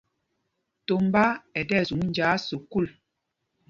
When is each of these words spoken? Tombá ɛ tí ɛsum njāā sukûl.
Tombá 0.87 1.23
ɛ 1.57 1.61
tí 1.67 1.73
ɛsum 1.81 2.01
njāā 2.07 2.35
sukûl. 2.47 2.87